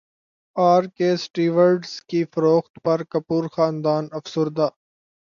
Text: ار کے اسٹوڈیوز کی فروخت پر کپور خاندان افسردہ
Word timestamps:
ار 0.55 0.83
کے 0.97 1.07
اسٹوڈیوز 1.13 1.89
کی 2.09 2.21
فروخت 2.33 2.73
پر 2.83 2.99
کپور 3.11 3.43
خاندان 3.55 4.03
افسردہ 4.11 4.67